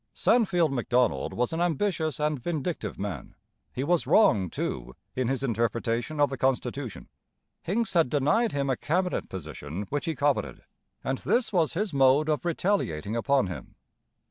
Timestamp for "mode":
11.93-12.29